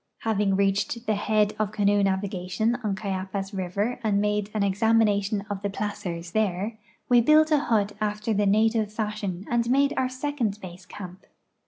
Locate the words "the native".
8.33-8.91